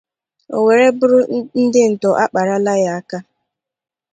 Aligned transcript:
o 0.55 0.57
were 0.65 0.87
bụrụ 0.97 1.19
ndị 1.61 1.81
ntọ 1.91 2.09
akparala 2.23 2.73
ya 2.83 2.91
aka. 2.99 3.17